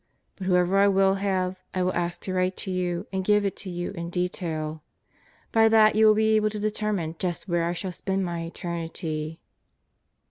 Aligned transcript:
But 0.35 0.47
whoever 0.47 0.79
I 0.79 0.87
will 0.87 1.13
have, 1.21 1.57
I 1.75 1.83
will 1.83 1.93
ask 1.93 2.21
to 2.21 2.33
write 2.33 2.57
to 2.57 2.71
you 2.71 3.05
and 3.13 3.23
give 3.23 3.45
it 3.45 3.55
to 3.57 3.69
you 3.69 3.91
in 3.91 4.09
detail. 4.09 4.81
By 5.51 5.69
that 5.69 5.93
you 5.93 6.07
will 6.07 6.15
be 6.15 6.35
able 6.37 6.49
to 6.49 6.59
determine 6.59 7.15
just 7.19 7.47
where 7.47 7.65
I 7.69 7.73
shall 7.73 7.91
spend 7.91 8.25
my 8.25 8.41
eternity. 8.41 9.39